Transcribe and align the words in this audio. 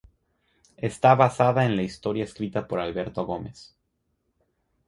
Está 0.77 1.13
basada 1.13 1.63
en 1.63 1.75
la 1.75 1.83
historia 1.83 2.23
escrita 2.23 2.67
por 2.67 2.79
Alberto 2.79 3.23
Gómez. 3.27 3.75